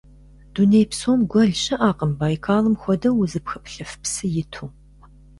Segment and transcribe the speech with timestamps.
[0.53, 4.65] Дуней псом гуэл щыӀэкъым Байкалым хуэдэу узыпхыплъыф псы иту.